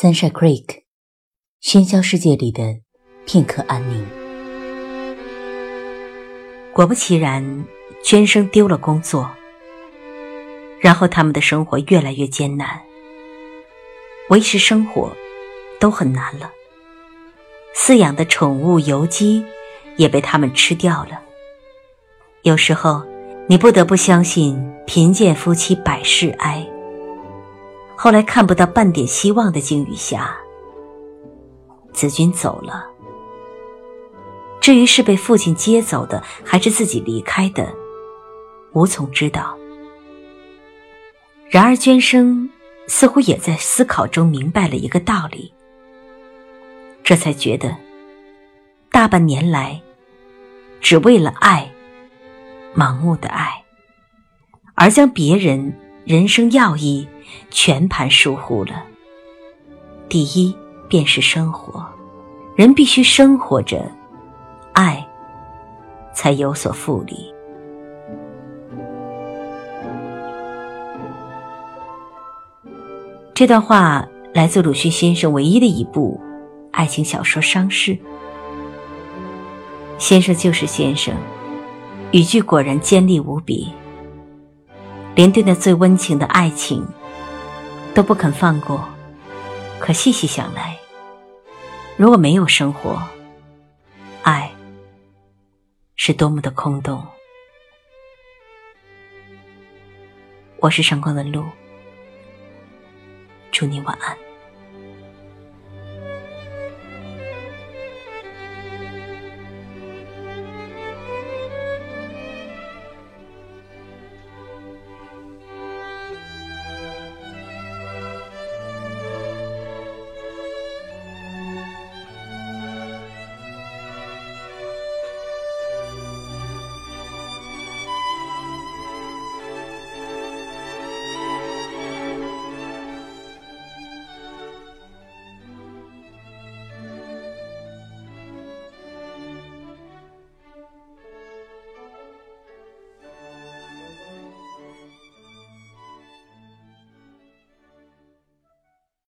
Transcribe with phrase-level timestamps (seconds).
[0.00, 0.84] Sunshine Creek，
[1.62, 2.62] 喧嚣世界里的
[3.26, 4.06] 片刻安宁。
[6.72, 7.66] 果不其然，
[8.02, 9.30] 娟生丢了工作，
[10.80, 12.80] 然后他们的生活越来越艰难，
[14.30, 15.14] 维持生活
[15.78, 16.50] 都很难了。
[17.76, 19.44] 饲养的宠物油鸡
[19.98, 21.20] 也被他们吃掉了。
[22.40, 23.04] 有时候，
[23.46, 24.58] 你不得不相信
[24.88, 26.66] “贫贱夫妻百事哀”。
[28.02, 30.34] 后来看不到半点希望的境遇下，
[31.92, 32.86] 子君走了。
[34.58, 37.70] 至于是被父亲接走的，还是自己离开的，
[38.72, 39.54] 无从知道。
[41.50, 42.48] 然而娟生
[42.86, 45.52] 似乎也在思考中明白了一个道理，
[47.04, 47.76] 这才觉得，
[48.90, 49.78] 大半年来，
[50.80, 51.70] 只为了爱，
[52.74, 53.62] 盲目的爱，
[54.74, 55.76] 而将别人
[56.06, 57.06] 人生要义。
[57.50, 58.84] 全盘疏忽了。
[60.08, 60.56] 第一
[60.88, 61.86] 便是生活，
[62.56, 63.88] 人必须生活着，
[64.72, 65.06] 爱
[66.12, 67.32] 才有所复利。
[73.32, 76.20] 这段话来自鲁迅先生唯一的一部
[76.72, 77.92] 爱情小说《伤逝》。
[79.96, 81.14] 先生就是先生，
[82.10, 83.72] 语句果然尖利无比，
[85.14, 86.86] 连对那最温情的爱情。
[87.94, 88.88] 都不肯放过，
[89.78, 90.78] 可细细想来，
[91.96, 93.02] 如果没有生活，
[94.22, 94.50] 爱
[95.96, 97.04] 是多么的空洞。
[100.58, 101.44] 我是上官文露，
[103.50, 104.29] 祝你晚安。